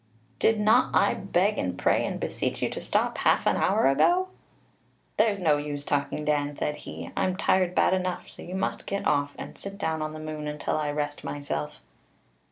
[0.39, 4.29] did not I beg and pray and beseech you to stop half an hour ago?'
[5.17, 9.05] 'There's no use talking, Dan,' said he; 'I'm tired bad enough, so you must get
[9.05, 11.75] off, and sit down on the moon until I rest myself.'